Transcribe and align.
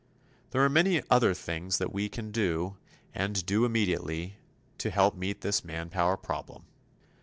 There 0.49 0.63
are 0.65 0.67
many 0.67 1.03
other 1.11 1.35
things 1.35 1.77
that 1.77 1.93
we 1.93 2.09
can 2.09 2.31
do, 2.31 2.75
and 3.13 3.45
do 3.45 3.65
immediately, 3.65 4.37
to 4.79 4.89
help 4.89 5.13
meet 5.15 5.41
this 5.41 5.63
manpower 5.63 6.17
problem. 6.17 6.65